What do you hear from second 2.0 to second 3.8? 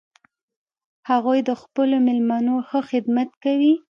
میلمنو ښه خدمت کوي